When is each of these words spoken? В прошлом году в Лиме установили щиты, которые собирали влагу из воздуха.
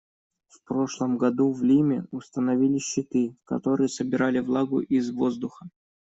В 0.47 0.63
прошлом 0.63 1.19
году 1.19 1.51
в 1.53 1.61
Лиме 1.61 2.05
установили 2.09 2.79
щиты, 2.79 3.35
которые 3.45 3.87
собирали 3.87 4.39
влагу 4.39 4.79
из 4.79 5.11
воздуха. 5.11 5.69